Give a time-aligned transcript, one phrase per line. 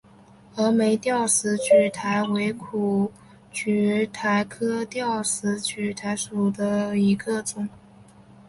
[0.55, 3.11] 峨眉吊石苣苔为苦
[3.53, 7.69] 苣苔科吊石苣苔属下的一个种。